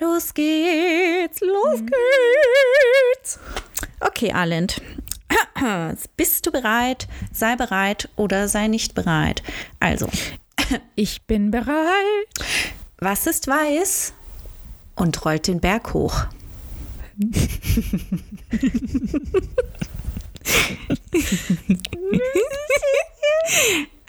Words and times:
Los 0.00 0.32
geht's, 0.32 1.40
los 1.40 1.80
geht's. 1.80 3.38
Okay, 4.00 4.30
Arlind. 4.32 4.80
Bist 6.16 6.46
du 6.46 6.52
bereit? 6.52 7.08
Sei 7.32 7.56
bereit 7.56 8.08
oder 8.16 8.46
sei 8.48 8.68
nicht 8.68 8.94
bereit. 8.94 9.42
Also, 9.80 10.08
Ich 10.94 11.22
bin 11.22 11.50
bereit. 11.50 12.28
was 12.98 13.26
ist 13.26 13.48
weiß 13.48 14.12
und 14.94 15.24
rollt 15.24 15.46
den 15.48 15.60
Berg 15.60 15.94
hoch? 15.94 16.26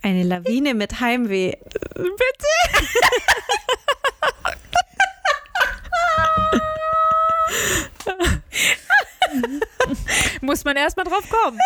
Eine 0.01 0.23
Lawine 0.23 0.73
mit 0.73 0.99
Heimweh. 1.01 1.53
Bitte? 1.95 2.47
Muss 10.49 10.65
man 10.65 10.77
erstmal 10.77 11.05
drauf 11.05 11.29
kommen. 11.29 11.59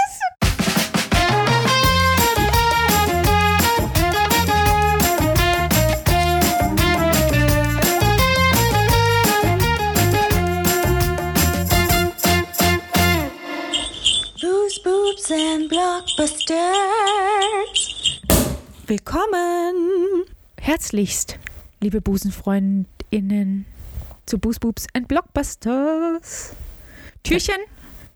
Boobs 14.84 15.32
and 15.32 15.70
Blockbusters. 15.70 16.60
Willkommen. 18.86 20.26
Herzlichst, 20.60 21.40
liebe 21.80 22.02
BusenfreundInnen, 22.02 23.66
zu 24.26 24.40
Boos 24.40 24.60
Boobs 24.60 24.88
and 24.94 25.08
Blockbusters. 25.08 26.54
Türchen 27.24 27.62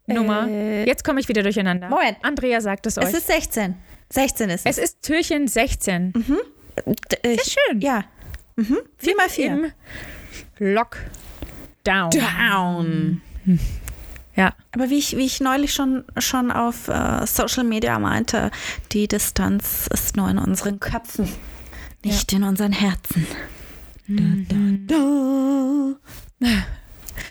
Nummer. 0.07 0.47
Äh, 0.47 0.85
Jetzt 0.85 1.03
komme 1.03 1.19
ich 1.19 1.27
wieder 1.29 1.43
durcheinander. 1.43 1.89
Moment. 1.89 2.17
Andrea 2.23 2.61
sagt 2.61 2.85
es 2.87 2.97
euch. 2.97 3.05
Es 3.05 3.13
ist 3.13 3.27
16. 3.27 3.75
16 4.09 4.49
ist 4.49 4.65
es. 4.65 4.77
es 4.77 4.83
ist 4.83 5.01
Türchen 5.03 5.47
16. 5.47 6.13
D- 6.13 7.15
äh, 7.23 7.35
Sehr 7.35 7.43
schön. 7.67 7.81
Ja. 7.81 8.05
Mhm. 8.55 8.77
4 8.97 9.15
mal 9.17 9.29
4. 9.29 9.45
Im 9.47 9.71
Lockdown. 10.59 12.09
Down. 12.11 13.21
Ja. 14.35 14.53
Aber 14.71 14.89
wie 14.89 14.97
ich, 14.99 15.17
wie 15.17 15.25
ich 15.25 15.39
neulich 15.41 15.73
schon, 15.73 16.03
schon 16.19 16.51
auf 16.51 16.87
äh, 16.87 17.25
Social 17.25 17.63
Media 17.63 17.97
meinte, 17.99 18.51
die 18.91 19.07
Distanz 19.07 19.87
ist 19.91 20.15
nur 20.15 20.29
in 20.29 20.37
unseren 20.37 20.79
Köpfen, 20.79 21.27
nicht 22.03 22.31
in 22.33 22.43
unseren 22.43 22.71
Herzen. 22.71 23.25
Mhm. 24.05 24.47
Da, 24.47 24.95
da, 26.39 26.47
da. 26.49 26.65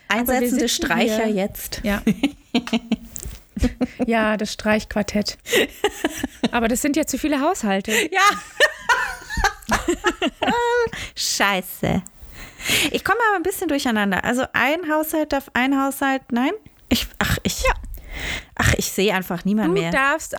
Einsetzende 0.08 0.69
Streicher 0.69 1.24
hier. 1.27 1.34
jetzt. 1.34 1.80
Ja. 1.84 2.02
ja, 4.07 4.37
das 4.37 4.53
Streichquartett. 4.53 5.39
Aber 6.51 6.69
das 6.69 6.83
sind 6.83 6.97
ja 6.97 7.07
zu 7.07 7.19
viele 7.19 7.41
Haushalte. 7.41 7.93
Ja. 8.12 8.21
Scheiße. 11.15 12.03
Ich 12.91 13.05
komme 13.05 13.19
aber 13.29 13.37
ein 13.37 13.43
bisschen 13.43 13.69
durcheinander. 13.69 14.25
Also 14.25 14.45
ein 14.53 14.91
Haushalt 14.91 15.33
darf 15.33 15.51
ein 15.55 15.81
Haushalt, 15.81 16.23
nein? 16.31 16.53
Ich, 16.89 17.07
ach, 17.19 17.39
ich, 17.43 17.65
ach, 18.55 18.75
ich 18.75 18.86
sehe 18.91 19.14
einfach 19.14 19.45
niemand 19.45 19.69
Du 19.77 19.81
mehr. 19.81 19.91
darfst, 19.91 20.36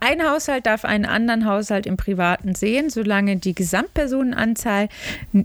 ein 0.00 0.22
Haushalt 0.22 0.66
darf 0.66 0.84
einen 0.84 1.04
anderen 1.04 1.46
Haushalt 1.46 1.86
im 1.86 1.96
Privaten 1.96 2.54
sehen, 2.54 2.90
solange 2.90 3.36
die 3.36 3.54
Gesamtpersonenanzahl 3.54 4.88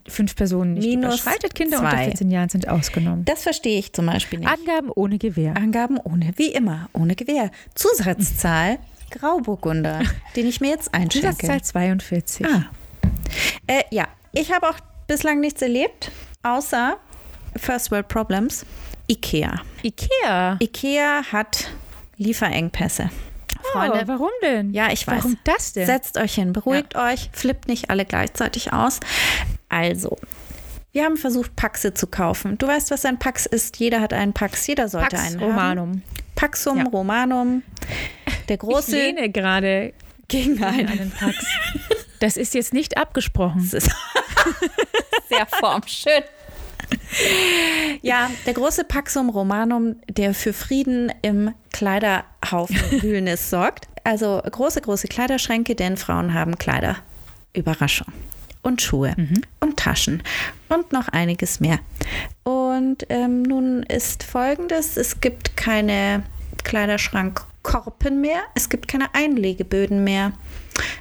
fünf 0.07 0.35
Personen 0.35 0.73
nicht 0.75 0.87
Minus 0.87 1.21
überschreitet. 1.21 1.55
Kinder 1.55 1.79
unter 1.79 1.91
zwei. 1.91 2.05
14 2.05 2.31
Jahren 2.31 2.49
sind 2.49 2.67
ausgenommen. 2.67 3.25
Das 3.25 3.43
verstehe 3.43 3.79
ich 3.79 3.93
zum 3.93 4.05
Beispiel 4.05 4.39
nicht. 4.39 4.49
Angaben 4.51 4.89
ohne 4.93 5.17
Gewähr. 5.17 5.55
Angaben 5.55 5.97
ohne, 6.03 6.31
wie 6.35 6.51
immer, 6.51 6.89
ohne 6.93 7.15
Gewehr. 7.15 7.51
Zusatzzahl 7.75 8.77
Grauburgunder, 9.11 10.01
den 10.35 10.47
ich 10.47 10.59
mir 10.61 10.69
jetzt 10.69 10.93
einschenke. 10.93 11.29
Zusatzzahl 11.37 11.61
42. 11.61 12.45
Ah. 12.45 12.65
Äh, 13.67 13.83
ja, 13.91 14.07
ich 14.33 14.51
habe 14.53 14.67
auch 14.69 14.77
bislang 15.07 15.39
nichts 15.39 15.61
erlebt, 15.61 16.11
außer 16.43 16.97
First 17.55 17.91
World 17.91 18.07
Problems. 18.07 18.65
Ikea. 19.07 19.61
Ikea. 19.83 20.57
Ikea 20.59 21.23
hat 21.31 21.69
Lieferengpässe. 22.17 23.09
Freunde, 23.73 24.01
oh, 24.03 24.07
warum 24.07 24.29
denn? 24.41 24.73
ja, 24.73 24.91
ich 24.91 25.05
weiß. 25.07 25.17
Warum 25.23 25.37
das 25.43 25.73
denn? 25.73 25.85
Setzt 25.85 26.17
euch 26.17 26.35
hin, 26.35 26.53
beruhigt 26.53 26.95
euch, 26.95 27.29
flippt 27.33 27.67
nicht 27.67 27.89
alle 27.89 28.05
gleichzeitig 28.05 28.71
aus. 28.71 28.99
Also, 29.69 30.17
wir 30.93 31.03
haben 31.03 31.17
versucht, 31.17 31.55
Paxe 31.55 31.93
zu 31.93 32.07
kaufen. 32.07 32.57
Du 32.57 32.67
weißt, 32.67 32.91
was 32.91 33.05
ein 33.05 33.19
Pax 33.19 33.45
ist. 33.45 33.77
Jeder 33.77 33.99
hat 33.99 34.13
einen 34.13 34.33
Pax, 34.33 34.65
jeder 34.67 34.87
sollte 34.87 35.15
Pax 35.15 35.21
einen 35.27 35.41
haben. 35.41 35.49
Romanum. 35.49 36.01
Paxum 36.35 36.77
Ja. 36.77 36.83
Romanum. 36.85 37.63
Der 38.47 38.55
Ich 38.55 38.59
große 38.59 38.95
lehne 38.95 39.29
gerade 39.29 39.93
gegen 40.27 40.53
gegen 40.55 40.63
einen. 40.63 40.87
einen 40.87 41.11
Pax. 41.11 41.45
Das 42.19 42.35
ist 42.35 42.55
jetzt 42.55 42.73
nicht 42.73 42.97
abgesprochen. 42.97 43.69
Das 43.71 43.85
ist 43.85 43.95
sehr 45.29 45.45
formschön. 45.45 46.23
Ja, 48.01 48.29
der 48.45 48.53
große 48.53 48.83
Paxum 48.83 49.29
Romanum, 49.29 49.95
der 50.09 50.33
für 50.33 50.53
Frieden 50.53 51.11
im 51.21 51.53
Kleiderhaufen 51.73 53.01
Wühlnis 53.01 53.49
sorgt. 53.49 53.87
Also 54.03 54.41
große, 54.49 54.81
große 54.81 55.07
Kleiderschränke, 55.07 55.75
denn 55.75 55.97
Frauen 55.97 56.33
haben 56.33 56.57
Kleider. 56.57 56.97
Überraschung. 57.53 58.07
Und 58.61 58.81
Schuhe 58.81 59.15
und 59.61 59.77
Taschen 59.77 60.23
und 60.67 60.91
noch 60.91 61.07
einiges 61.07 61.61
mehr. 61.61 61.79
Und 62.43 63.05
ähm, 63.09 63.41
nun 63.43 63.83
ist 63.83 64.23
folgendes: 64.23 64.97
Es 64.97 65.21
gibt 65.21 65.55
keine 65.55 66.23
Kleiderschrankkorpen 66.63 68.19
mehr, 68.19 68.41
es 68.55 68.67
gibt 68.67 68.89
keine 68.89 69.13
Einlegeböden 69.13 70.03
mehr. 70.03 70.33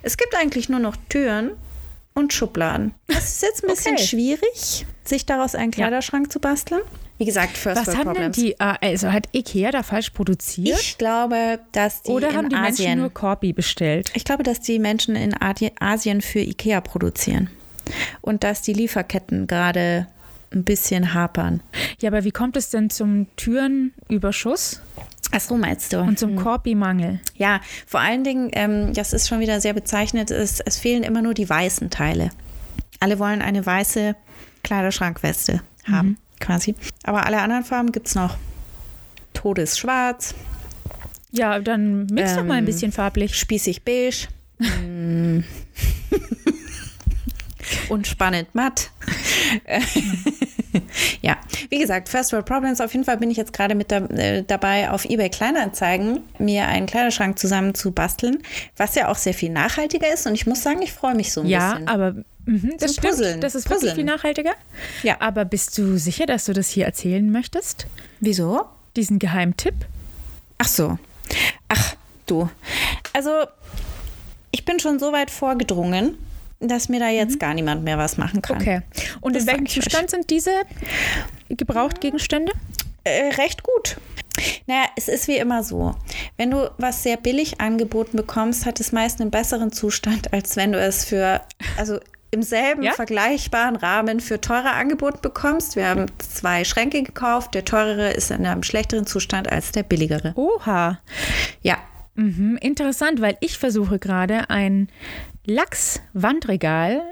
Es 0.03 0.17
gibt 0.17 0.37
eigentlich 0.37 0.69
nur 0.69 0.79
noch 0.79 0.97
Türen 1.09 1.53
und 2.17 2.33
Schubladen. 2.33 2.93
Das 3.07 3.25
ist 3.29 3.43
jetzt 3.43 3.63
ein 3.65 3.69
bisschen 3.71 3.95
Okay. 3.95 4.05
schwierig, 4.07 4.87
sich 5.05 5.25
daraus 5.27 5.55
einen 5.55 5.71
Kleiderschrank 5.71 6.33
zu 6.33 6.41
basteln. 6.41 6.81
Wie 7.19 7.25
gesagt, 7.25 7.57
First 7.57 7.81
Was 7.81 7.87
World 7.87 7.99
haben 7.99 8.05
denn 8.15 8.33
Problems. 8.33 8.37
die, 8.37 8.53
äh, 8.59 8.75
also 8.93 9.13
hat 9.13 9.29
Ikea 9.33 9.71
da 9.71 9.83
falsch 9.83 10.11
produziert? 10.11 10.79
Ich 10.81 10.99
glaube, 10.99 11.61
dass 11.73 12.03
die 12.03 12.11
Oder 12.11 12.31
in 12.31 12.37
haben 12.37 12.49
die 12.51 12.57
Menschen 12.57 12.73
Asien, 12.85 12.99
nur 12.99 13.11
Corby 13.15 13.53
bestellt? 13.53 14.11
ich 14.15 14.25
glaube, 14.25 14.43
dass 14.43 14.61
die 14.61 14.79
Menschen 14.79 15.17
in 15.17 15.35
Asien 15.81 16.21
für 16.21 16.41
Ikea 16.41 16.81
produzieren 16.83 17.49
und 18.21 18.45
dass 18.45 18.61
die 18.63 18.73
Lieferketten 18.75 19.47
gerade 19.47 20.09
ein 20.53 20.65
bisschen 20.65 21.13
hapern. 21.15 21.63
Ja, 22.01 22.11
aber 22.11 22.25
wie 22.25 22.31
kommt 22.33 22.57
es 22.57 22.71
denn 22.71 22.91
zum 22.91 23.27
Türenüberschuss 23.37 24.81
Ach 25.33 25.41
so, 25.41 25.57
meinst 25.57 25.93
du? 25.93 26.01
und 26.01 26.19
zum 26.19 26.37
Corby-Mangel? 26.37 27.21
Ja, 27.37 27.61
vor 27.87 28.01
allen 28.01 28.23
Dingen, 28.25 28.51
ähm, 28.53 28.93
das 28.95 29.13
ist 29.13 29.29
schon 29.29 29.41
wieder 29.41 29.61
sehr 29.61 29.73
bezeichnet, 29.75 30.31
ist, 30.31 30.63
es 30.65 30.79
fehlen 30.79 31.03
immer 31.03 31.21
nur 31.23 31.35
die 31.35 31.49
weißen 31.49 31.91
Teile. 31.91 32.31
Alle 33.01 33.19
wollen 33.19 33.43
eine 33.43 33.67
weiße 33.67 34.15
Kleiderschrankweste 34.63 35.63
haben, 35.91 36.17
quasi. 36.41 36.75
Aber 37.03 37.27
alle 37.27 37.41
anderen 37.43 37.65
Farben 37.65 37.93
gibt 37.93 38.07
es 38.09 38.15
noch. 38.15 38.37
Todesschwarz, 39.35 40.35
Ja, 41.33 41.59
dann 41.59 42.07
mix 42.07 42.35
doch 42.37 42.45
mal 42.45 42.55
ein 42.55 42.59
Ähm, 42.61 42.65
bisschen 42.67 42.93
farblich. 42.93 43.35
spießig 43.37 43.83
beige. 43.83 44.29
Und 47.89 48.07
spannend 48.07 48.55
matt. 48.55 48.91
ja, 51.23 51.37
wie 51.71 51.79
gesagt, 51.79 52.09
First 52.09 52.33
World 52.33 52.47
Problems. 52.47 52.81
Auf 52.81 52.93
jeden 52.93 53.05
Fall 53.05 53.17
bin 53.17 53.31
ich 53.31 53.37
jetzt 53.37 53.53
gerade 53.53 53.75
mit 53.75 53.91
da, 53.93 53.99
äh, 54.07 54.43
dabei, 54.47 54.91
auf 54.91 55.05
eBay 55.05 55.31
Kleinanzeigen 55.31 56.21
mir 56.39 56.67
einen 56.67 56.87
Kleiderschrank 56.87 57.39
zusammen 57.39 57.75
zu 57.75 57.93
basteln, 57.93 58.39
was 58.77 58.95
ja 58.95 59.09
auch 59.09 59.17
sehr 59.17 59.35
viel 59.35 59.51
nachhaltiger 59.51 60.13
ist. 60.13 60.27
Und 60.27 60.35
ich 60.35 60.47
muss 60.47 60.63
sagen, 60.63 60.83
ich 60.83 60.93
freue 60.93 61.15
mich 61.15 61.33
so 61.33 61.41
ein 61.43 61.47
Ja, 61.47 61.73
bisschen. 61.73 61.89
aber 61.89 62.13
mhm, 62.47 62.73
das 62.79 62.93
stimmt. 62.95 63.07
Puzzeln. 63.15 63.41
Das 63.41 63.55
ist 63.55 63.65
wirklich 63.65 63.91
Puzzeln. 63.91 63.95
viel 63.97 64.05
nachhaltiger. 64.05 64.53
Ja. 65.03 65.17
Aber 65.21 65.45
bist 65.45 65.77
du 65.79 65.97
sicher, 65.99 66.27
dass 66.27 66.45
du 66.45 66.53
das 66.53 66.69
hier 66.69 66.85
erzählen 66.87 67.31
möchtest? 67.31 67.87
Wieso? 68.21 68.65
Diesen 68.97 69.19
Geheimtipp? 69.19 69.75
Ach 70.59 70.69
so. 70.69 70.99
Ach, 71.69 71.95
du. 72.27 72.49
Also, 73.13 73.31
ich 74.51 74.65
bin 74.65 74.79
schon 74.81 74.99
so 74.99 75.13
weit 75.13 75.31
vorgedrungen, 75.31 76.17
dass 76.61 76.89
mir 76.89 77.01
da 77.01 77.09
jetzt 77.09 77.39
gar 77.39 77.55
niemand 77.55 77.85
mehr 77.85 77.99
was 77.99 78.17
machen 78.17 78.43
kann. 78.43 78.57
Okay. 78.57 78.81
Und 79.21 79.35
Das 79.37 79.43
in 79.43 79.49
welchem 79.49 79.67
ich 79.67 79.79
euch. 79.79 79.85
Zustand 79.85 80.11
sind 80.11 80.31
diese 80.31 80.53
Gebrauchtgegenstände? 81.49 82.53
Äh, 83.05 83.35
recht 83.35 83.63
gut. 83.63 83.97
Naja, 84.67 84.85
es 84.97 85.09
ist 85.09 85.29
wie 85.29 85.37
immer 85.39 85.63
so. 85.63 85.95
Wenn 86.37 86.51
du 86.51 86.71
was 86.77 87.03
sehr 87.03 87.17
billig 87.17 87.61
angeboten 87.61 88.17
bekommst, 88.17 88.67
hat 88.67 88.81
es 88.81 88.93
meist 88.93 89.21
einen 89.21 89.31
besseren 89.31 89.73
Zustand, 89.73 90.33
als 90.33 90.57
wenn 90.57 90.73
du 90.73 90.79
es 90.81 91.05
für, 91.05 91.41
also 91.79 91.99
im 92.33 92.43
selben 92.43 92.83
Ja? 92.83 92.93
vergleichbaren 92.93 93.77
Rahmen 93.77 94.21
für 94.21 94.41
teurer 94.41 94.73
angeboten 94.75 95.21
bekommst. 95.23 95.77
Wir 95.77 95.89
haben 95.89 96.07
zwei 96.19 96.65
Schränke 96.65 97.03
gekauft. 97.03 97.55
Der 97.55 97.65
teurere 97.65 98.11
ist 98.11 98.31
in 98.31 98.45
einem 98.45 98.63
schlechteren 98.63 99.07
Zustand 99.07 99.51
als 99.51 99.73
der 99.73 99.85
billigere. 99.85 100.33
Oha. 100.37 100.99
Ja. 101.63 101.79
Mhm, 102.17 102.59
interessant, 102.61 103.21
weil 103.21 103.37
ich 103.41 103.59
versuche 103.59 103.99
gerade 103.99 104.51
ein 104.51 104.89
Lachswandregal 105.45 107.03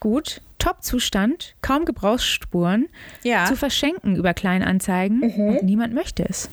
gut. 0.00 0.40
Top-Zustand, 0.58 1.54
kaum 1.62 1.86
Gebrauchsspuren, 1.86 2.88
Ja. 3.22 3.46
zu 3.46 3.56
verschenken 3.56 4.14
über 4.14 4.34
Kleinanzeigen 4.34 5.22
und 5.22 5.62
niemand 5.62 5.94
möchte 5.94 6.22
es. 6.28 6.50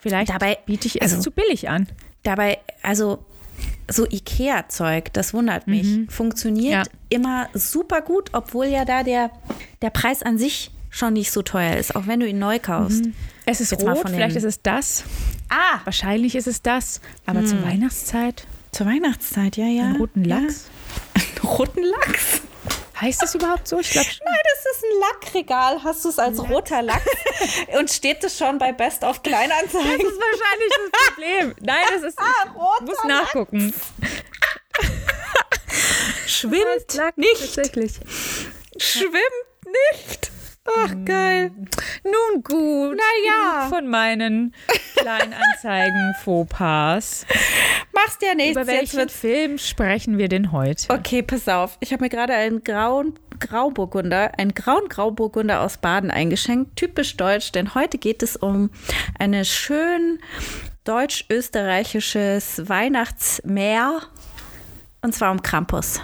Vielleicht 0.00 0.30
Dabei- 0.30 0.58
biete 0.66 0.86
ich 0.86 0.96
es 1.00 1.12
also- 1.14 1.22
zu 1.22 1.30
billig 1.30 1.68
an. 1.70 1.86
Dabei, 2.24 2.58
also 2.82 3.24
so 3.90 4.04
Ikea-Zeug, 4.06 5.12
das 5.14 5.32
wundert 5.32 5.66
mich, 5.66 6.10
funktioniert 6.10 6.86
Ja. 6.88 6.92
immer 7.08 7.48
super 7.54 8.02
gut, 8.02 8.28
obwohl 8.34 8.66
ja 8.66 8.84
da 8.84 9.02
der, 9.02 9.30
der 9.80 9.88
Preis 9.90 10.22
an 10.22 10.36
sich 10.36 10.70
schon 10.90 11.14
nicht 11.14 11.30
so 11.32 11.40
teuer 11.40 11.76
ist, 11.76 11.96
auch 11.96 12.06
wenn 12.06 12.20
du 12.20 12.26
ihn 12.28 12.38
neu 12.38 12.58
kaufst. 12.58 13.06
Es 13.46 13.62
ist 13.62 13.70
Jetzt 13.72 13.82
rot, 13.82 14.10
vielleicht 14.10 14.36
ist 14.36 14.44
es 14.44 14.60
das. 14.62 15.04
Ah, 15.48 15.80
Wahrscheinlich 15.84 16.34
ist 16.34 16.46
es 16.46 16.62
das. 16.62 17.00
Aber 17.26 17.44
zur 17.44 17.62
Weihnachtszeit 17.62 18.46
zur 18.72 18.86
Weihnachtszeit, 18.86 19.56
ja, 19.56 19.66
ja. 19.66 19.84
einen 19.84 19.96
roten 19.96 20.24
ja. 20.24 20.38
Lachs. 20.38 20.66
Roten 21.42 21.82
Lachs? 21.82 22.42
Heißt 23.00 23.22
das 23.22 23.34
überhaupt 23.34 23.66
so? 23.68 23.78
Ich 23.78 23.90
glaube 23.90 24.06
schon. 24.10 24.24
Nein, 24.24 24.38
das 24.54 24.76
ist 24.76 24.84
ein 24.84 25.00
Lackregal. 25.00 25.82
Hast 25.84 26.04
du 26.04 26.08
es 26.10 26.18
als 26.18 26.38
roter 26.38 26.82
Lack? 26.82 27.02
Und 27.78 27.90
steht 27.90 28.22
es 28.24 28.36
schon 28.36 28.58
bei 28.58 28.72
Best 28.72 29.04
of 29.04 29.22
Kleinanzeigen? 29.22 29.98
Das 29.98 30.12
ist 30.12 30.20
wahrscheinlich 30.20 30.72
das 30.92 31.06
Problem. 31.08 31.54
Nein, 31.60 31.84
das 31.92 32.02
ist. 32.02 32.18
Ah, 32.18 32.50
roter 32.54 32.82
Ich 32.82 32.86
muss 32.88 33.04
nachgucken. 33.04 33.74
Schwimmt 36.26 36.94
Lack, 36.94 37.16
nicht. 37.16 37.40
Tatsächlich. 37.40 37.94
Schwimmt 38.76 39.16
nicht. 39.92 40.27
Ach, 40.76 40.94
geil. 41.04 41.50
Nun 42.04 42.42
gut. 42.42 42.96
Na 42.96 43.02
ja. 43.26 43.58
genug 43.60 43.74
Von 43.74 43.88
meinen 43.88 44.54
Kleinanzeigen 44.96 46.14
Fauxpas. 46.24 47.26
Machst 47.92 48.22
ja 48.22 48.34
nichts. 48.34 48.52
Über 48.52 48.66
welchen 48.66 48.98
wird's 48.98 49.18
Film 49.18 49.58
sprechen 49.58 50.18
wir 50.18 50.28
denn 50.28 50.52
heute? 50.52 50.92
Okay, 50.92 51.22
pass 51.22 51.48
auf. 51.48 51.76
Ich 51.80 51.92
habe 51.92 52.04
mir 52.04 52.10
gerade 52.10 52.34
einen 52.34 52.62
grauen 52.62 53.18
Grauburgunder, 53.40 54.32
einen 54.38 54.54
grauen 54.54 54.88
Grauburgunder 54.88 55.60
aus 55.60 55.78
Baden 55.78 56.10
eingeschenkt. 56.10 56.76
Typisch 56.76 57.16
deutsch, 57.16 57.52
denn 57.52 57.74
heute 57.74 57.98
geht 57.98 58.22
es 58.22 58.36
um 58.36 58.70
eine 59.18 59.44
schön 59.44 60.18
deutsch-österreichisches 60.84 62.68
Weihnachtsmeer. 62.68 64.00
Und 65.02 65.14
zwar 65.14 65.30
um 65.30 65.42
Krampus. 65.42 66.00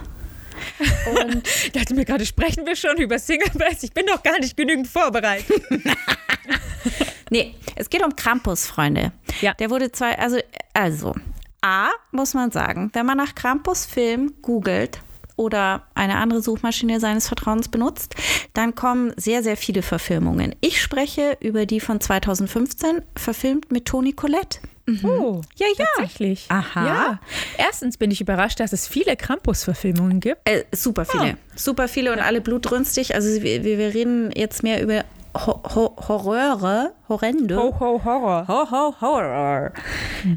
Und 1.07 1.47
Ich 1.47 1.73
dachte 1.73 1.95
mir 1.95 2.05
gerade, 2.05 2.25
sprechen 2.27 2.67
wir 2.67 2.77
schon 2.77 2.97
über 2.97 3.19
Single 3.19 3.51
Bells? 3.55 3.83
Ich 3.83 3.93
bin 3.93 4.07
doch 4.07 4.23
gar 4.23 4.39
nicht 4.39 4.57
genügend 4.57 4.89
vorbereitet. 4.89 5.63
nee, 7.31 7.55
es 7.77 7.91
geht 7.91 8.05
um 8.05 8.15
Krampus, 8.15 8.67
Freunde. 8.67 9.13
Ja. 9.41 9.55
Der 9.55 9.71
wurde 9.71 9.93
zwei, 9.93 10.19
also, 10.19 10.39
also, 10.73 11.15
A, 11.61 11.91
muss 12.11 12.35
man 12.35 12.51
sagen, 12.51 12.91
wenn 12.93 13.07
man 13.07 13.17
nach 13.17 13.35
Krampus-Film 13.35 14.35
googelt 14.43 15.01
oder 15.37 15.87
eine 15.95 16.17
andere 16.17 16.43
Suchmaschine 16.43 17.01
seines 17.01 17.27
Vertrauens 17.27 17.69
benutzt, 17.69 18.15
dann 18.53 18.75
kommen 18.75 19.13
sehr, 19.17 19.43
sehr 19.43 19.57
viele 19.57 19.83
Verfilmungen. 19.83 20.55
Ich 20.61 20.81
spreche 20.81 21.37
über 21.41 21.67
die 21.67 21.81
von 21.81 22.01
2015, 22.01 23.03
verfilmt 23.17 23.73
mit 23.73 23.87
Toni 23.87 24.13
Collette. 24.13 24.61
Oh, 25.05 25.41
Ja, 25.57 25.67
ja. 25.79 25.85
tatsächlich. 25.97 26.47
Aha. 26.51 26.87
Ja. 26.87 27.21
Erstens 27.57 27.97
bin 27.97 28.11
ich 28.11 28.21
überrascht, 28.21 28.61
dass 28.61 28.73
es 28.73 28.87
viele 28.87 29.17
Krampus-Verfilmungen 29.17 30.21
gibt. 30.21 30.47
Äh, 30.49 30.65
super 30.73 31.05
viele. 31.05 31.37
Super 31.57 31.89
viele 31.89 32.13
und 32.13 32.19
alle 32.19 32.41
blutrünstig. 32.41 33.15
Also 33.15 33.43
wir, 33.43 33.65
wir 33.65 33.79
reden 33.95 34.31
jetzt 34.35 34.63
mehr 34.63 34.83
über 34.83 35.05
Ho 35.35 35.61
Ho 35.75 35.97
Horrore, 36.09 36.93
horrende. 37.09 37.57
Ho, 37.57 37.75
ho, 37.81 38.01
Horror. 38.05 38.47
Ho, 38.47 38.71
ho, 38.71 38.95
Horror. 39.01 39.73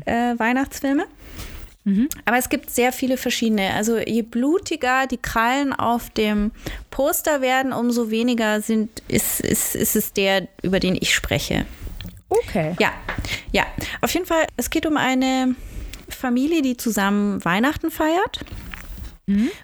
Äh, 0.05 0.39
Weihnachtsfilme. 0.39 1.05
Aber 2.25 2.37
es 2.37 2.49
gibt 2.49 2.69
sehr 2.69 2.91
viele 2.91 3.15
verschiedene. 3.15 3.73
Also 3.73 3.97
je 3.97 4.21
blutiger 4.21 5.07
die 5.07 5.15
Krallen 5.17 5.71
auf 5.71 6.09
dem 6.09 6.51
Poster 6.91 7.39
werden, 7.39 7.71
umso 7.71 8.11
weniger 8.11 8.59
sind, 8.59 8.89
ist, 9.07 9.39
ist, 9.39 9.73
ist 9.73 9.95
es 9.95 10.11
der, 10.11 10.49
über 10.63 10.81
den 10.81 10.95
ich 10.95 11.15
spreche. 11.15 11.65
Okay. 12.29 12.75
Ja, 12.79 12.91
ja. 13.51 13.65
Auf 14.01 14.13
jeden 14.13 14.25
Fall, 14.25 14.45
es 14.57 14.69
geht 14.69 14.85
um 14.85 14.97
eine 14.97 15.55
Familie, 16.09 16.61
die 16.61 16.77
zusammen 16.77 17.43
Weihnachten 17.45 17.91
feiert. 17.91 18.39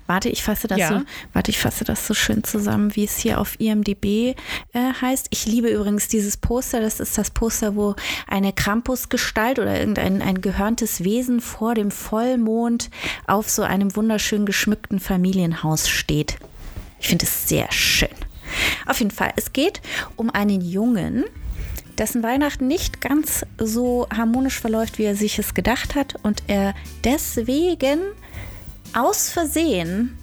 Warte, 0.08 0.28
ich 0.28 0.44
fasse 0.44 0.68
das 0.68 0.78
Ja. 0.78 0.90
so, 0.90 1.02
warte, 1.32 1.50
ich 1.50 1.58
fasse 1.58 1.86
das 1.86 2.06
so 2.06 2.14
schön 2.14 2.44
zusammen, 2.44 2.98
wie 2.98 3.06
es 3.06 3.18
hier 3.18 3.40
auf 3.40 3.58
IMDb 3.62 4.36
äh, 4.74 4.94
heißt. 5.02 5.28
Ich 5.30 5.46
liebe 5.46 5.70
übrigens 5.70 6.10
dieses 6.10 6.36
Poster. 6.36 6.82
Das 6.82 7.00
ist 7.00 7.18
das 7.18 7.32
Poster, 7.32 7.74
wo 7.78 7.96
eine 8.28 8.52
Krampusgestalt 8.52 9.60
oder 9.60 9.80
irgendein 9.80 10.22
ein 10.22 10.42
gehörntes 10.42 11.06
Wesen 11.06 11.40
vor 11.40 11.76
dem 11.76 11.92
Vollmond 11.92 12.90
auf 13.26 13.50
so 13.50 13.62
einem 13.62 13.96
wunderschön 13.96 14.46
geschmückten 14.46 15.00
Familienhaus 15.00 15.88
steht. 15.88 16.40
Ich 17.00 17.08
finde 17.08 17.24
es 17.24 17.48
sehr 17.48 17.72
schön. 17.72 18.10
Auf 18.86 19.00
jeden 19.00 19.12
Fall, 19.12 19.32
es 19.38 19.54
geht 19.54 19.82
um 20.18 20.30
einen 20.30 20.60
Jungen, 20.60 21.24
dessen 21.98 22.24
Weihnachten 22.24 22.68
nicht 22.68 23.02
ganz 23.02 23.46
so 23.58 24.08
harmonisch 24.16 24.60
verläuft, 24.60 24.98
wie 24.98 25.04
er 25.04 25.16
sich 25.16 25.40
es 25.40 25.54
gedacht 25.54 25.96
hat 25.96 26.16
und 26.24 26.44
er 26.48 26.74
deswegen 27.04 28.00
aus 28.94 29.30
Versehen 29.30 30.18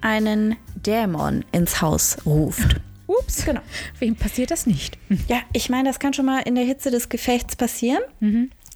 einen 0.00 0.56
Dämon 0.74 1.44
ins 1.52 1.80
Haus 1.80 2.18
ruft. 2.24 2.76
Ups. 3.06 3.44
Genau. 3.44 3.60
Wem 3.98 4.16
passiert 4.16 4.50
das 4.50 4.66
nicht? 4.66 4.98
Ja, 5.28 5.38
ich 5.52 5.68
meine, 5.68 5.88
das 5.88 6.00
kann 6.00 6.12
schon 6.12 6.26
mal 6.26 6.40
in 6.40 6.56
der 6.56 6.64
Hitze 6.64 6.90
des 6.90 7.08
Gefechts 7.08 7.54
passieren. 7.54 8.02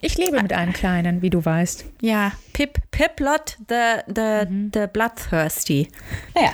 Ich 0.03 0.17
lebe 0.17 0.41
mit 0.41 0.53
einem 0.53 0.73
Kleinen, 0.73 1.21
wie 1.21 1.31
du 1.31 1.45
weißt. 1.45 1.85
Ja, 2.01 2.33
Pip, 2.55 2.79
Piplot, 2.91 3.59
the, 3.69 4.01
the, 4.07 4.71
the 4.73 4.87
Bloodthirsty. 4.91 5.89
Naja, 6.35 6.51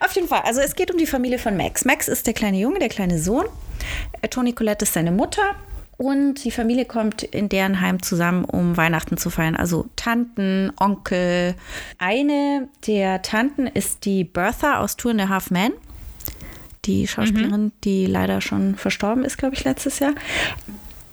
auf 0.00 0.12
jeden 0.12 0.28
Fall. 0.28 0.42
Also 0.44 0.60
es 0.60 0.74
geht 0.74 0.90
um 0.90 0.96
die 0.96 1.06
Familie 1.06 1.38
von 1.38 1.56
Max. 1.56 1.84
Max 1.84 2.08
ist 2.08 2.26
der 2.26 2.32
kleine 2.32 2.58
Junge, 2.58 2.78
der 2.78 2.88
kleine 2.88 3.18
Sohn. 3.18 3.44
Äh, 4.22 4.28
Toni 4.28 4.54
Colette 4.54 4.84
ist 4.84 4.94
seine 4.94 5.12
Mutter. 5.12 5.54
Und 5.98 6.44
die 6.44 6.50
Familie 6.50 6.84
kommt 6.84 7.22
in 7.22 7.48
deren 7.48 7.80
Heim 7.80 8.02
zusammen, 8.02 8.44
um 8.44 8.76
Weihnachten 8.76 9.16
zu 9.16 9.30
feiern. 9.30 9.56
Also 9.56 9.86
Tanten, 9.96 10.72
Onkel. 10.78 11.54
Eine 11.98 12.68
der 12.86 13.22
Tanten 13.22 13.66
ist 13.66 14.04
die 14.04 14.24
Bertha 14.24 14.78
aus 14.78 14.96
Two 14.96 15.10
and 15.10 15.20
a 15.20 15.28
Half 15.28 15.50
Men. 15.50 15.72
Die 16.84 17.08
Schauspielerin, 17.08 17.72
die 17.82 18.06
leider 18.06 18.40
schon 18.40 18.76
verstorben 18.76 19.24
ist, 19.24 19.38
glaube 19.38 19.54
ich, 19.54 19.64
letztes 19.64 19.98
Jahr 19.98 20.12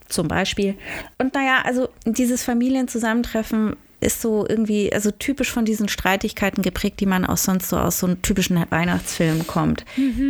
zum 0.09 0.27
Beispiel. 0.27 0.75
Und 1.17 1.33
naja, 1.33 1.61
also 1.63 1.89
dieses 2.05 2.43
Familienzusammentreffen 2.43 3.75
ist 3.99 4.21
so 4.21 4.45
irgendwie, 4.47 4.91
also 4.93 5.11
typisch 5.11 5.51
von 5.51 5.65
diesen 5.65 5.87
Streitigkeiten 5.87 6.61
geprägt, 6.61 6.99
die 6.99 7.05
man 7.05 7.25
aus 7.25 7.43
sonst 7.43 7.69
so 7.69 7.77
aus 7.77 7.99
so 7.99 8.07
einem 8.07 8.21
typischen 8.21 8.63
Weihnachtsfilm 8.69 9.47
kommt. 9.47 9.85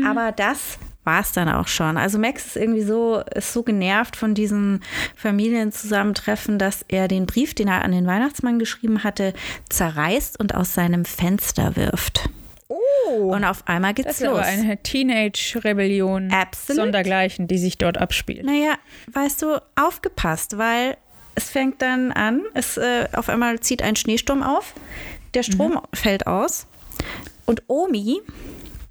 Aber 0.06 0.32
das 0.32 0.78
war 1.04 1.22
es 1.22 1.32
dann 1.34 1.50
auch 1.50 1.68
schon. 1.68 1.98
Also 1.98 2.18
Max 2.18 2.46
ist 2.46 2.56
irgendwie 2.56 2.84
so, 2.84 3.22
ist 3.36 3.52
so 3.52 3.64
genervt 3.64 4.16
von 4.16 4.36
diesen 4.36 4.82
Familienzusammentreffen, 5.16 6.60
dass 6.60 6.86
er 6.88 7.08
den 7.08 7.26
Brief, 7.26 7.54
den 7.54 7.68
er 7.68 7.84
an 7.84 7.92
den 7.92 8.08
Weihnachtsmann 8.08 8.60
geschrieben 8.60 9.04
hatte, 9.04 9.34
zerreißt 9.70 10.40
und 10.40 10.56
aus 10.56 10.74
seinem 10.74 11.04
Fenster 11.04 11.76
wirft. 11.76 12.30
Oh. 12.74 13.34
Und 13.34 13.44
auf 13.44 13.68
einmal 13.68 13.94
geht's 13.94 14.08
Das 14.08 14.22
ist 14.22 14.28
los. 14.28 14.38
aber 14.40 14.48
eine 14.48 14.82
Teenage-Rebellion 14.82 16.32
sondergleichen, 16.68 17.48
die 17.48 17.58
sich 17.58 17.78
dort 17.78 17.98
abspielt. 17.98 18.46
Naja, 18.46 18.76
weißt 19.12 19.42
du, 19.42 19.62
aufgepasst, 19.76 20.58
weil 20.58 20.98
es 21.36 21.50
fängt 21.50 21.82
dann 21.82 22.12
an, 22.12 22.42
es 22.54 22.78
äh, 22.78 23.08
auf 23.14 23.30
einmal 23.30 23.60
zieht 23.60 23.82
ein 23.82 23.96
Schneesturm 23.96 24.44
auf, 24.44 24.74
der 25.34 25.44
Strom 25.44 25.80
fällt 25.94 26.28
aus 26.28 26.68
und 27.46 27.64
Omi, 27.68 28.22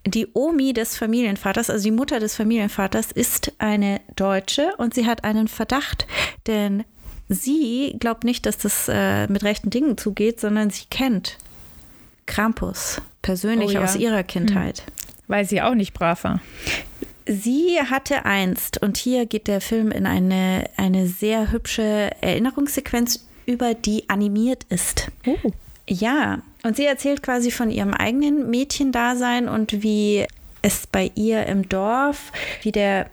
die 0.05 0.27
Omi 0.33 0.73
des 0.73 0.97
Familienvaters, 0.97 1.71
also 1.71 1.85
die 1.85 1.93
Mutter 1.93 2.19
des 2.19 2.35
Familienvaters, 2.35 3.13
ist 3.13 3.53
eine 3.59 4.01
Deutsche 4.17 4.75
und 4.79 4.95
sie 4.95 5.07
hat 5.07 5.23
einen 5.23 5.47
Verdacht, 5.47 6.07
denn 6.49 6.85
sie 7.29 7.97
glaubt 8.01 8.25
nicht, 8.25 8.45
dass 8.47 8.59
das 8.59 8.89
äh, 8.89 9.29
mit 9.29 9.45
rechten 9.45 9.71
Dingen 9.71 9.97
zugeht, 9.97 10.41
sondern 10.41 10.71
sie 10.71 10.87
kennt 10.91 11.39
Krampus 12.27 13.01
persönlich 13.23 13.71
Oh 13.71 13.75
ja. 13.75 13.85
aus 13.85 13.97
ihrer 13.97 14.23
Kindheit. 14.23 14.85
Weil 15.29 15.45
sie 15.45 15.63
auch 15.63 15.75
nicht 15.75 15.95
brav 15.95 16.25
war. 16.25 16.41
Sie 17.27 17.79
hatte 17.81 18.25
einst, 18.25 18.83
und 18.83 18.97
hier 18.97 19.27
geht 19.27 19.47
der 19.47 19.61
Film 19.61 19.93
in 19.93 20.07
eine, 20.07 20.69
eine 20.77 21.07
sehr 21.07 21.53
hübsche 21.53 22.11
Erinnerungssequenz 22.21 23.27
über, 23.47 23.75
die 23.75 24.09
animiert 24.09 24.65
ist. 24.69 25.11
Oh. 25.27 25.37
Ja, 25.89 26.43
und 26.65 26.77
sie 26.77 26.85
erzählt 26.85 27.23
quasi 27.23 27.51
von 27.51 27.71
ihrem 27.71 27.95
eigenen 27.95 28.51
Mädchendasein 28.51 29.49
und 29.49 29.83
wie 29.83 30.27
es 30.63 30.87
bei 30.87 31.11
ihr 31.15 31.47
im 31.47 31.69
Dorf, 31.69 32.33
wie 32.63 32.73
der, 32.73 33.11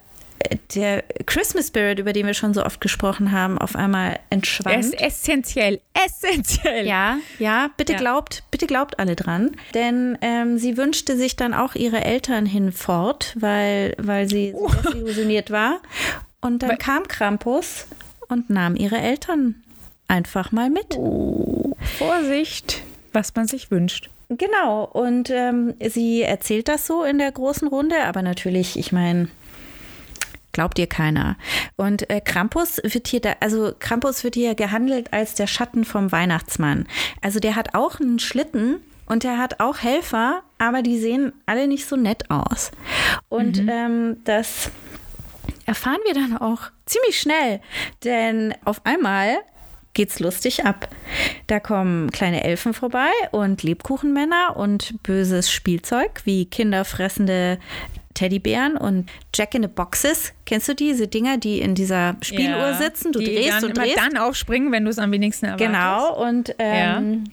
der 0.75 1.03
Christmas 1.25 1.67
Spirit, 1.67 2.00
über 2.00 2.13
den 2.13 2.25
wir 2.25 2.34
schon 2.34 2.53
so 2.53 2.63
oft 2.65 2.81
gesprochen 2.81 3.31
haben, 3.31 3.58
auf 3.58 3.75
einmal 3.75 4.12
Er 4.13 4.19
entschwand. 4.29 4.77
ist 4.84 5.00
essentiell, 5.01 5.79
essentiell. 6.05 6.86
Ja, 6.88 7.17
ja, 7.39 7.69
bitte 7.77 7.93
Ja. 7.93 8.00
glaubt, 8.00 8.43
bitte 8.51 8.67
glaubt 8.67 9.00
alle 9.00 9.15
dran. 9.15 9.51
Denn 9.74 10.17
ähm, 10.22 10.58
sie 10.58 10.77
wünschte 10.77 11.17
sich 11.17 11.36
dann 11.36 11.53
auch 11.53 11.75
ihre 11.75 12.03
Eltern 12.03 12.46
hinfort, 12.46 13.36
weil, 13.39 13.96
weil 13.98 14.29
sie 14.29 14.51
so 14.58 14.67
desillusioniert 14.84 15.51
war. 15.51 15.79
Und 16.41 16.63
dann 16.63 16.69
Weil- 16.72 16.77
kam 16.77 17.08
Krampus 17.08 17.86
und 18.27 18.50
nahm 18.50 18.75
ihre 18.75 18.98
Eltern 18.98 19.55
einfach 20.08 20.51
mal 20.51 20.69
mit. 20.69 20.98
Vorsicht, 21.98 22.81
was 23.13 23.34
man 23.36 23.48
sich 23.48 23.72
wünscht. 23.72 24.10
Genau, 24.29 24.84
und 24.86 25.31
ähm, 25.31 25.74
sie 25.89 26.22
erzählt 26.22 26.67
das 26.67 26.86
so 26.86 27.03
in 27.03 27.17
der 27.17 27.31
großen 27.31 27.67
Runde, 27.67 28.03
aber 28.03 28.22
natürlich, 28.22 28.77
ich 28.77 28.91
meine, 28.91 29.27
glaubt 30.59 30.77
ihr 30.77 30.87
keiner. 30.87 31.37
Und 31.77 32.09
äh, 32.09 32.19
Krampus 32.19 32.81
wird 32.83 33.07
hier, 33.07 33.21
da, 33.21 33.35
also 33.39 33.71
Krampus 33.79 34.25
wird 34.25 34.35
hier 34.35 34.55
gehandelt 34.55 35.13
als 35.13 35.33
der 35.33 35.47
Schatten 35.47 35.85
vom 35.85 36.11
Weihnachtsmann. 36.11 36.85
Also 37.21 37.39
der 37.39 37.55
hat 37.55 37.75
auch 37.75 38.01
einen 38.01 38.19
Schlitten 38.19 38.81
und 39.05 39.23
der 39.23 39.37
hat 39.37 39.61
auch 39.61 39.77
Helfer, 39.77 40.43
aber 40.57 40.81
die 40.81 40.99
sehen 40.99 41.31
alle 41.45 41.69
nicht 41.69 41.85
so 41.85 41.95
nett 41.95 42.29
aus. 42.29 42.71
Und 43.29 43.63
mhm. 43.63 43.69
ähm, 43.69 44.17
das 44.25 44.69
erfahren 45.65 46.01
wir 46.05 46.13
dann 46.13 46.35
auch 46.35 46.63
ziemlich 46.85 47.17
schnell, 47.17 47.61
denn 48.03 48.53
auf 48.65 48.85
einmal 48.85 49.37
geht's 49.93 50.19
lustig 50.19 50.65
ab. 50.65 50.89
Da 51.47 51.61
kommen 51.61 52.11
kleine 52.11 52.43
Elfen 52.43 52.73
vorbei 52.73 53.11
und 53.31 53.63
Lebkuchenmänner 53.63 54.57
und 54.57 55.01
böses 55.03 55.49
Spielzeug 55.49 56.21
wie 56.25 56.45
kinderfressende 56.45 57.59
Teddybären 58.19 58.75
und 58.75 59.09
Jack 59.33 59.55
in 59.55 59.61
the 59.61 59.69
Boxes. 59.69 60.33
Kennst 60.45 60.67
du 60.67 60.75
diese 60.75 61.07
Dinger, 61.07 61.38
die 61.38 61.61
in 61.61 61.73
dieser 61.73 62.17
Spieluhr 62.21 62.57
ja, 62.57 62.73
sitzen? 62.73 63.13
Du 63.13 63.19
drehst 63.19 63.63
und 63.63 63.77
drehst. 63.77 63.97
dann 63.97 64.17
aufspringen, 64.17 64.73
wenn 64.73 64.83
du 64.83 64.89
es 64.89 64.99
am 64.99 65.11
wenigsten 65.11 65.45
erwartest. 65.45 65.71
Genau. 65.71 66.21
Und 66.21 66.53
ähm, 66.59 67.23
ja. 67.25 67.31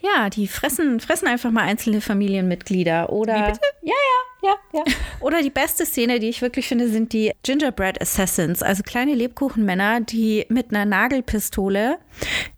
Ja, 0.00 0.30
die 0.30 0.46
fressen, 0.46 1.00
fressen 1.00 1.26
einfach 1.26 1.50
mal 1.50 1.62
einzelne 1.62 2.00
Familienmitglieder. 2.00 3.10
Oder, 3.10 3.34
Wie 3.34 3.50
bitte? 3.50 3.60
Ja, 3.82 3.92
ja, 3.92 4.27
ja, 4.42 4.54
ja. 4.72 4.84
Oder 5.20 5.42
die 5.42 5.50
beste 5.50 5.84
Szene, 5.84 6.18
die 6.20 6.28
ich 6.28 6.42
wirklich 6.42 6.68
finde, 6.68 6.88
sind 6.88 7.12
die 7.12 7.32
Gingerbread 7.42 8.00
Assassins, 8.00 8.62
also 8.62 8.82
kleine 8.82 9.14
Lebkuchenmänner, 9.14 10.00
die 10.00 10.46
mit 10.48 10.70
einer 10.70 10.84
Nagelpistole 10.84 11.98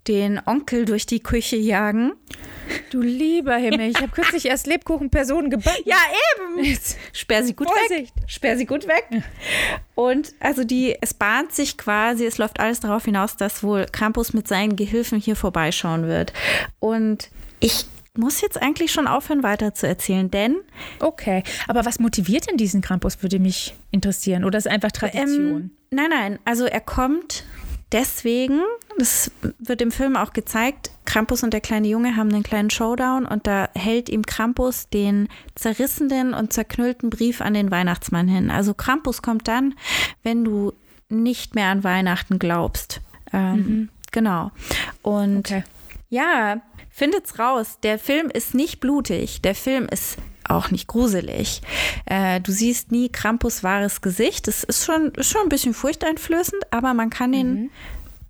den 0.08 0.40
Onkel 0.44 0.84
durch 0.84 1.06
die 1.06 1.20
Küche 1.20 1.56
jagen. 1.56 2.12
Du 2.90 3.00
lieber 3.00 3.56
Himmel, 3.56 3.90
ich 3.90 3.96
habe 3.96 4.08
kürzlich 4.08 4.46
erst 4.46 4.66
Lebkuchenpersonen 4.66 5.50
gebacken. 5.50 5.82
Ja, 5.84 5.96
eben. 6.36 6.64
Jetzt 6.64 6.98
sperr 7.12 7.42
sie 7.42 7.54
gut 7.54 7.68
Vorsicht. 7.68 8.14
weg. 8.16 8.24
Sperr 8.26 8.56
sie 8.56 8.66
gut 8.66 8.86
weg. 8.86 9.08
Und 9.94 10.34
also 10.40 10.64
die, 10.64 10.96
es 11.00 11.14
bahnt 11.14 11.52
sich 11.52 11.76
quasi, 11.76 12.24
es 12.24 12.38
läuft 12.38 12.60
alles 12.60 12.80
darauf 12.80 13.04
hinaus, 13.04 13.36
dass 13.36 13.62
wohl 13.62 13.86
Krampus 13.90 14.32
mit 14.32 14.46
seinen 14.46 14.76
Gehilfen 14.76 15.18
hier 15.18 15.36
vorbeischauen 15.36 16.06
wird. 16.06 16.32
Und 16.78 17.30
ich 17.58 17.86
muss 18.16 18.40
jetzt 18.40 18.60
eigentlich 18.60 18.92
schon 18.92 19.06
aufhören, 19.06 19.42
weiter 19.42 19.74
zu 19.74 19.86
erzählen, 19.86 20.30
denn. 20.30 20.56
Okay, 20.98 21.42
aber 21.68 21.84
was 21.84 21.98
motiviert 22.00 22.50
denn 22.50 22.56
diesen 22.56 22.80
Krampus, 22.80 23.22
würde 23.22 23.38
mich 23.38 23.74
interessieren. 23.90 24.44
Oder 24.44 24.58
ist 24.58 24.66
es 24.66 24.72
einfach 24.72 24.92
Tradition? 24.92 25.56
Ähm, 25.56 25.70
nein, 25.90 26.10
nein, 26.10 26.38
also 26.44 26.66
er 26.66 26.80
kommt 26.80 27.44
deswegen, 27.92 28.60
das 28.98 29.30
wird 29.58 29.82
im 29.82 29.90
Film 29.90 30.16
auch 30.16 30.32
gezeigt, 30.32 30.90
Krampus 31.04 31.42
und 31.42 31.52
der 31.52 31.60
kleine 31.60 31.88
Junge 31.88 32.16
haben 32.16 32.32
einen 32.32 32.42
kleinen 32.42 32.70
Showdown 32.70 33.26
und 33.26 33.46
da 33.46 33.68
hält 33.74 34.08
ihm 34.08 34.24
Krampus 34.24 34.88
den 34.88 35.28
zerrissenen 35.54 36.34
und 36.34 36.52
zerknüllten 36.52 37.10
Brief 37.10 37.40
an 37.40 37.54
den 37.54 37.70
Weihnachtsmann 37.70 38.28
hin. 38.28 38.50
Also 38.50 38.74
Krampus 38.74 39.22
kommt 39.22 39.48
dann, 39.48 39.74
wenn 40.22 40.44
du 40.44 40.72
nicht 41.08 41.54
mehr 41.54 41.68
an 41.68 41.82
Weihnachten 41.82 42.38
glaubst. 42.38 43.00
Ähm, 43.32 43.56
mhm. 43.56 43.88
Genau. 44.12 44.52
Und 45.02 45.38
okay. 45.38 45.64
ja, 46.08 46.60
findet's 47.00 47.38
raus. 47.38 47.78
Der 47.82 47.98
Film 47.98 48.28
ist 48.28 48.54
nicht 48.54 48.78
blutig. 48.78 49.40
Der 49.40 49.54
Film 49.54 49.86
ist 49.90 50.18
auch 50.44 50.70
nicht 50.70 50.86
gruselig. 50.86 51.62
Äh, 52.04 52.42
du 52.42 52.52
siehst 52.52 52.92
nie 52.92 53.08
Krampus 53.08 53.62
wahres 53.64 54.02
Gesicht. 54.02 54.46
Das 54.48 54.64
ist 54.64 54.84
schon, 54.84 55.10
ist 55.14 55.30
schon 55.30 55.42
ein 55.42 55.48
bisschen 55.48 55.72
furchteinflößend, 55.72 56.62
aber 56.70 56.92
man 56.92 57.08
kann 57.08 57.32
ihn. 57.32 57.54
Mhm. 57.54 57.70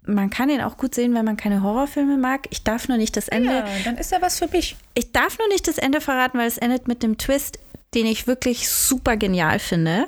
Man 0.07 0.31
kann 0.31 0.49
ihn 0.51 0.61
auch 0.61 0.77
gut 0.77 0.95
sehen, 0.95 1.15
wenn 1.15 1.25
man 1.25 1.37
keine 1.37 1.63
Horrorfilme 1.63 2.17
mag. 2.17 2.47
Ich 2.51 2.63
darf 2.63 2.89
nur 2.89 2.97
nicht 2.97 3.17
das 3.17 3.29
Ende. 3.29 3.51
Ja, 3.51 3.67
dann 3.85 3.97
ist 3.97 4.13
er 4.13 4.23
was 4.23 4.39
für 4.39 4.49
mich. 4.49 4.77
Ich 4.95 5.13
darf 5.13 5.39
nur 5.39 5.49
nicht 5.49 5.67
das 5.69 5.79
Ende 5.79 6.01
verraten, 6.01 6.39
weil 6.39 6.49
es 6.49 6.59
endet 6.59 6.89
mit 6.89 7.03
dem 7.03 7.19
Twist, 7.19 7.59
den 7.95 8.07
ich 8.07 8.27
wirklich 8.27 8.69
super 8.69 9.17
genial 9.17 9.59
finde. 9.59 10.07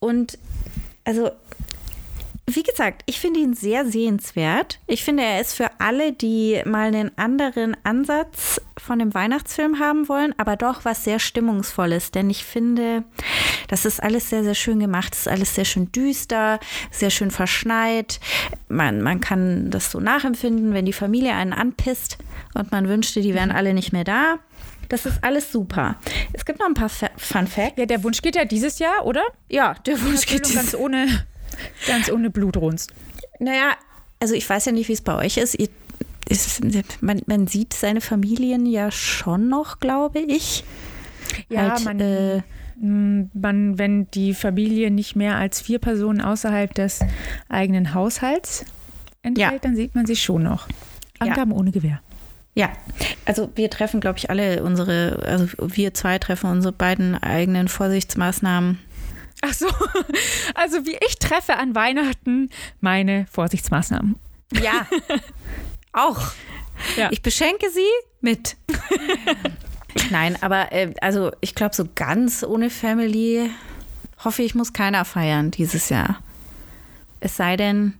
Und 0.00 0.38
also 1.04 1.30
wie 2.48 2.62
gesagt, 2.62 3.02
ich 3.06 3.18
finde 3.18 3.40
ihn 3.40 3.54
sehr 3.54 3.84
sehenswert. 3.86 4.78
Ich 4.86 5.02
finde, 5.02 5.24
er 5.24 5.40
ist 5.40 5.54
für 5.54 5.68
alle, 5.78 6.12
die 6.12 6.62
mal 6.64 6.86
einen 6.86 7.10
anderen 7.18 7.76
Ansatz 7.82 8.60
von 8.78 9.00
dem 9.00 9.12
Weihnachtsfilm 9.14 9.80
haben 9.80 10.08
wollen, 10.08 10.32
aber 10.36 10.56
doch 10.56 10.84
was 10.84 11.02
sehr 11.02 11.18
Stimmungsvolles. 11.18 12.12
Denn 12.12 12.30
ich 12.30 12.44
finde, 12.44 13.02
das 13.66 13.84
ist 13.84 14.00
alles 14.00 14.30
sehr, 14.30 14.44
sehr 14.44 14.54
schön 14.54 14.78
gemacht. 14.78 15.12
Es 15.14 15.20
ist 15.22 15.28
alles 15.28 15.54
sehr 15.56 15.64
schön 15.64 15.90
düster, 15.90 16.60
sehr 16.92 17.10
schön 17.10 17.32
verschneit. 17.32 18.20
Man, 18.68 19.02
man 19.02 19.20
kann 19.20 19.70
das 19.70 19.90
so 19.90 19.98
nachempfinden, 19.98 20.72
wenn 20.72 20.86
die 20.86 20.92
Familie 20.92 21.34
einen 21.34 21.52
anpisst 21.52 22.16
und 22.54 22.70
man 22.70 22.88
wünschte, 22.88 23.22
die 23.22 23.34
wären 23.34 23.50
alle 23.50 23.74
nicht 23.74 23.92
mehr 23.92 24.04
da. 24.04 24.38
Das 24.88 25.04
ist 25.04 25.24
alles 25.24 25.50
super. 25.50 25.96
Es 26.32 26.44
gibt 26.44 26.60
noch 26.60 26.66
ein 26.66 26.74
paar 26.74 26.88
Fun 26.88 27.48
Facts. 27.48 27.76
Ja, 27.76 27.86
der 27.86 28.04
Wunsch 28.04 28.22
geht 28.22 28.36
ja 28.36 28.44
dieses 28.44 28.78
Jahr, 28.78 29.04
oder? 29.04 29.22
Ja, 29.48 29.74
der 29.84 30.00
Wunsch 30.00 30.26
geht 30.26 30.54
ganz 30.54 30.76
ohne 30.76 31.26
Ganz 31.86 32.10
ohne 32.10 32.30
Blutrunst. 32.30 32.92
Naja, 33.38 33.76
also 34.20 34.34
ich 34.34 34.48
weiß 34.48 34.64
ja 34.66 34.72
nicht, 34.72 34.88
wie 34.88 34.94
es 34.94 35.02
bei 35.02 35.14
euch 35.14 35.36
ist. 35.36 35.54
Ihr, 35.54 35.68
ist 36.28 36.62
man, 37.02 37.22
man, 37.26 37.46
sieht 37.46 37.72
seine 37.72 38.00
Familien 38.00 38.66
ja 38.66 38.90
schon 38.90 39.48
noch, 39.48 39.78
glaube 39.78 40.20
ich. 40.20 40.64
Ja, 41.48 41.72
halt, 41.72 41.84
man, 41.84 42.00
äh, 42.00 42.42
man, 42.80 43.78
wenn 43.78 44.10
die 44.10 44.34
Familie 44.34 44.90
nicht 44.90 45.16
mehr 45.16 45.36
als 45.36 45.60
vier 45.60 45.78
Personen 45.78 46.20
außerhalb 46.20 46.74
des 46.74 47.00
eigenen 47.48 47.94
Haushalts 47.94 48.64
enthält, 49.22 49.52
ja. 49.52 49.58
dann 49.58 49.76
sieht 49.76 49.94
man 49.94 50.06
sie 50.06 50.16
schon 50.16 50.42
noch. 50.42 50.68
Angaben 51.18 51.52
ja. 51.52 51.56
ohne 51.56 51.70
Gewehr. 51.70 52.00
Ja, 52.54 52.72
also 53.26 53.50
wir 53.54 53.68
treffen, 53.68 54.00
glaube 54.00 54.18
ich, 54.18 54.30
alle 54.30 54.62
unsere, 54.62 55.22
also 55.26 55.46
wir 55.60 55.92
zwei 55.92 56.18
treffen 56.18 56.50
unsere 56.50 56.72
beiden 56.72 57.14
eigenen 57.14 57.68
Vorsichtsmaßnahmen 57.68 58.78
Ach 59.42 59.52
so, 59.52 59.66
also 60.54 60.86
wie 60.86 60.96
ich 61.06 61.18
treffe 61.18 61.56
an 61.56 61.74
Weihnachten 61.74 62.50
meine 62.80 63.26
Vorsichtsmaßnahmen. 63.30 64.16
Ja, 64.52 64.86
auch. 65.92 66.20
Ja. 66.96 67.08
Ich 67.10 67.22
beschenke 67.22 67.70
sie 67.70 67.88
mit. 68.20 68.56
Nein, 70.10 70.36
aber 70.42 70.72
äh, 70.72 70.92
also 71.00 71.32
ich 71.40 71.54
glaube, 71.54 71.74
so 71.74 71.86
ganz 71.94 72.42
ohne 72.42 72.70
Family 72.70 73.50
hoffe 74.24 74.42
ich, 74.42 74.54
muss 74.54 74.72
keiner 74.72 75.04
feiern 75.04 75.50
dieses 75.50 75.88
Jahr. 75.88 76.22
Es 77.20 77.36
sei 77.36 77.56
denn, 77.56 77.94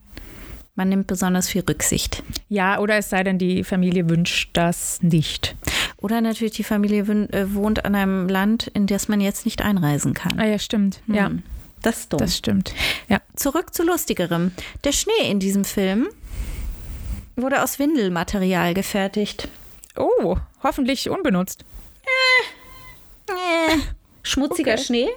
man 0.75 0.89
nimmt 0.91 1.07
besonders 1.07 1.49
viel 1.49 1.63
Rücksicht. 1.63 2.23
Ja, 2.49 2.79
oder 2.79 2.99
es 2.99 3.09
sei 3.09 3.25
denn, 3.25 3.39
die 3.39 3.65
Familie 3.65 4.09
wünscht 4.09 4.51
das 4.53 5.03
nicht. 5.03 5.57
Oder 6.07 6.21
natürlich 6.21 6.55
die 6.55 6.63
Familie 6.63 7.01
äh, 7.01 7.53
wohnt 7.53 7.85
an 7.85 7.97
einem 7.97 8.29
Land, 8.29 8.69
in 8.69 8.87
das 8.87 9.09
man 9.09 9.21
jetzt 9.21 9.45
nicht 9.45 9.61
einreisen 9.61 10.15
kann. 10.15 10.39
Ah 10.39 10.47
ja, 10.47 10.57
stimmt. 10.61 11.01
Hm. 11.07 11.15
Ja. 11.17 11.33
Das 11.83 11.99
ist 11.99 12.13
dumm. 12.13 12.21
Das 12.21 12.37
stimmt. 12.37 12.73
Ja. 13.09 13.21
Zurück 13.35 13.75
zu 13.75 13.83
lustigerem. 13.83 14.53
Der 14.85 14.93
Schnee 14.93 15.29
in 15.29 15.41
diesem 15.41 15.65
Film 15.65 16.07
wurde 17.35 17.61
aus 17.61 17.81
Windelmaterial 17.81 18.73
gefertigt. 18.73 19.49
Oh, 19.97 20.37
hoffentlich 20.63 21.11
unbenutzt. 21.11 21.65
Äh, 23.29 23.73
äh, 23.75 23.79
schmutziger 24.23 24.75
okay. 24.75 24.85
Schnee. 24.85 25.09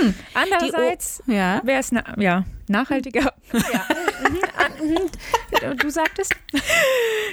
Hm. 0.00 0.12
Andererseits 0.34 1.22
ja. 1.28 1.60
wäre 1.62 1.78
es 1.78 1.92
na 1.92 2.02
ja, 2.18 2.44
nachhaltiger. 2.66 3.32
Ja. 3.52 3.86
Mhm. 4.22 4.38
Du 5.78 5.90
sagtest? 5.90 6.34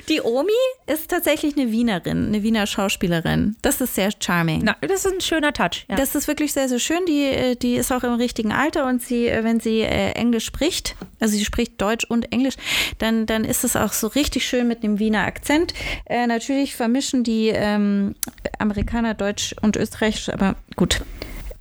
Die 0.08 0.22
Omi 0.22 0.52
ist 0.88 1.10
tatsächlich 1.10 1.58
eine 1.58 1.72
Wienerin, 1.72 2.28
eine 2.28 2.44
Wiener 2.44 2.68
Schauspielerin. 2.68 3.56
Das 3.62 3.82
ist 3.82 3.96
sehr 3.96 4.12
charming. 4.20 4.62
Na, 4.64 4.76
das 4.82 5.06
ist 5.06 5.14
ein 5.14 5.22
schöner 5.22 5.54
Touch. 5.54 5.86
Ja. 5.90 5.96
Das 5.96 6.16
ist 6.16 6.28
wirklich 6.28 6.54
sehr, 6.54 6.70
sehr 6.70 6.80
schön. 6.80 7.06
Die, 7.08 7.26
äh, 7.26 7.56
die 7.56 7.76
ist 7.76 7.92
auch 7.92 8.04
im 8.04 8.14
richtigen 8.14 8.52
Alter 8.52 8.88
und 8.88 9.02
sie, 9.02 9.28
äh, 9.28 9.44
wenn 9.44 9.60
sie 9.60 9.82
äh, 9.82 10.12
Englisch 10.12 10.46
spricht, 10.46 10.96
also 11.20 11.36
sie 11.36 11.46
spricht 11.46 11.82
Deutsch 11.82 12.06
und 12.06 12.32
Englisch, 12.32 12.56
dann, 13.00 13.26
dann 13.26 13.44
ist 13.44 13.64
es 13.64 13.76
auch 13.76 13.94
so 13.94 14.08
richtig 14.08 14.46
schön 14.46 14.68
mit 14.68 14.84
einem 14.84 15.00
Wiener 15.00 15.26
Akzent. 15.26 15.74
Äh, 16.06 16.28
natürlich 16.28 16.76
vermischen 16.76 17.24
die 17.24 17.48
ähm, 17.50 18.16
Amerikaner 18.60 19.14
Deutsch 19.14 19.56
und 19.62 19.76
Österreichisch, 19.76 20.30
aber 20.30 20.56
gut, 20.76 21.02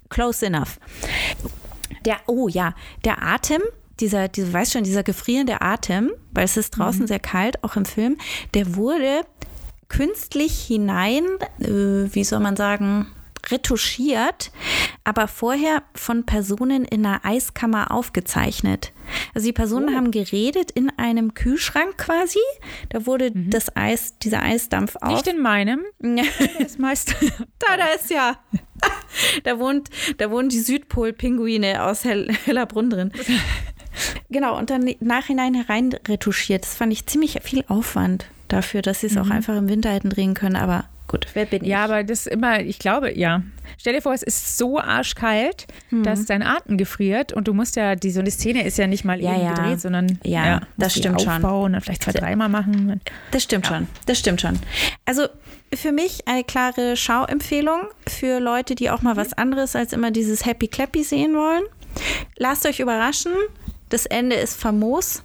close 0.08 0.44
enough. 0.44 0.78
Der, 2.04 2.18
oh 2.26 2.48
ja, 2.48 2.74
der 3.04 3.22
Atem, 3.22 3.62
dieser, 4.00 4.28
dieser, 4.28 4.52
weißt 4.52 4.72
schon, 4.72 4.84
dieser 4.84 5.02
gefrierende 5.02 5.60
Atem, 5.60 6.10
weil 6.32 6.44
es 6.44 6.56
ist 6.56 6.70
draußen 6.70 7.02
mhm. 7.02 7.06
sehr 7.06 7.20
kalt, 7.20 7.62
auch 7.64 7.76
im 7.76 7.84
Film, 7.84 8.16
der 8.54 8.76
wurde 8.76 9.22
künstlich 9.88 10.58
hinein, 10.60 11.24
äh, 11.60 12.12
wie 12.12 12.24
soll 12.24 12.40
man 12.40 12.56
sagen, 12.56 13.06
retuschiert, 13.50 14.50
aber 15.04 15.28
vorher 15.28 15.82
von 15.94 16.26
Personen 16.26 16.84
in 16.84 17.06
einer 17.06 17.24
Eiskammer 17.24 17.90
aufgezeichnet. 17.90 18.92
Also 19.34 19.46
die 19.46 19.52
Personen 19.52 19.90
oh. 19.90 19.96
haben 19.96 20.10
geredet 20.10 20.70
in 20.70 20.90
einem 20.98 21.34
Kühlschrank 21.34 21.96
quasi. 21.96 22.40
Da 22.90 23.06
wurde 23.06 23.30
mhm. 23.30 23.50
das 23.50 23.74
Eis, 23.76 24.18
dieser 24.18 24.42
Eisdampf 24.42 24.96
auf. 24.96 25.12
Nicht 25.12 25.28
in 25.28 25.40
meinem. 25.40 25.80
das 26.58 26.78
meist. 26.78 27.14
da, 27.58 27.76
da 27.76 27.86
ist 27.94 28.10
ja. 28.10 28.38
da 29.44 29.58
wohnt, 29.58 29.88
da 30.18 30.30
wohnen 30.30 30.48
die 30.48 30.60
Südpol-Pinguine 30.60 31.84
aus 31.84 32.04
Hell 32.04 32.32
Hellerbrunn 32.44 32.90
drin. 32.90 33.12
Genau, 34.30 34.58
und 34.58 34.70
dann 34.70 34.88
nachhinein 35.00 35.54
hereinretuschiert. 35.54 36.64
Das 36.64 36.74
fand 36.74 36.92
ich 36.92 37.06
ziemlich 37.06 37.38
viel 37.42 37.64
Aufwand 37.68 38.26
dafür, 38.48 38.82
dass 38.82 39.00
sie 39.00 39.06
es 39.08 39.14
mhm. 39.14 39.22
auch 39.22 39.30
einfach 39.30 39.56
im 39.56 39.68
Winter 39.68 39.90
hätten 39.90 40.10
drehen 40.10 40.34
können, 40.34 40.56
aber 40.56 40.84
gut, 41.08 41.26
wer 41.34 41.46
bin 41.46 41.62
ich? 41.62 41.68
Ja, 41.68 41.84
aber 41.84 42.04
das 42.04 42.20
ist 42.20 42.26
immer, 42.28 42.60
ich 42.60 42.78
glaube, 42.78 43.16
ja. 43.18 43.42
Stell 43.78 43.94
dir 43.94 44.02
vor, 44.02 44.12
es 44.12 44.22
ist 44.22 44.58
so 44.58 44.78
arschkalt, 44.78 45.66
hm. 45.90 46.02
dass 46.02 46.24
dein 46.24 46.42
Atem 46.42 46.78
gefriert 46.78 47.32
und 47.32 47.48
du 47.48 47.54
musst 47.54 47.76
ja, 47.76 47.96
die, 47.96 48.10
so 48.10 48.20
eine 48.20 48.30
Szene 48.30 48.64
ist 48.64 48.78
ja 48.78 48.86
nicht 48.86 49.04
mal 49.04 49.20
ja, 49.20 49.34
eben 49.34 49.42
ja. 49.42 49.54
gedreht, 49.54 49.80
sondern 49.80 50.18
ja, 50.24 50.46
ja 50.46 50.60
das 50.76 50.94
stimmt 50.94 51.16
aufbauen 51.16 51.72
schon. 51.72 51.74
und 51.74 51.80
vielleicht 51.82 52.02
zwei, 52.02 52.12
dreimal 52.12 52.48
machen. 52.48 53.00
Das 53.30 53.42
stimmt 53.42 53.66
schon, 53.66 53.86
das 54.06 54.18
stimmt 54.18 54.40
schon. 54.40 54.58
Also 55.04 55.28
für 55.74 55.92
mich 55.92 56.26
eine 56.26 56.44
klare 56.44 56.96
Schauempfehlung 56.96 57.80
für 58.06 58.40
Leute, 58.40 58.74
die 58.74 58.90
auch 58.90 59.02
mal 59.02 59.14
mhm. 59.14 59.18
was 59.18 59.32
anderes 59.32 59.76
als 59.76 59.92
immer 59.92 60.10
dieses 60.10 60.46
Happy 60.46 60.68
Clappy 60.68 61.02
sehen 61.02 61.34
wollen. 61.34 61.62
Lasst 62.36 62.66
euch 62.66 62.80
überraschen. 62.80 63.32
Das 63.88 64.06
Ende 64.06 64.36
ist 64.36 64.60
famos. 64.60 65.22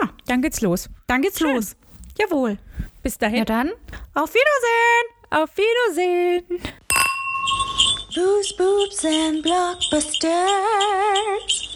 Ja, 0.00 0.10
dann 0.26 0.42
geht's 0.42 0.60
los. 0.60 0.88
Dann 1.06 1.22
geht's 1.22 1.38
Schön. 1.38 1.54
los. 1.56 1.76
Jawohl. 2.18 2.58
Bis 3.02 3.16
dahin. 3.18 3.38
Ja 3.38 3.44
dann, 3.44 3.70
auf 4.14 4.32
Wiedersehen. 4.34 5.06
Auf 5.30 5.50
Wiedersehen. 5.56 6.44
Booze, 8.14 8.54
boobs 8.56 9.04
and 9.04 9.42
blockbusters. 9.42 11.67